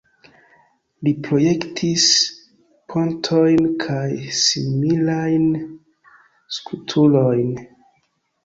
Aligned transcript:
Li 1.07 1.11
projektis 1.27 2.05
pontojn 2.93 3.67
kaj 3.85 4.07
similajn 4.39 5.47
strukturojn. 6.59 7.55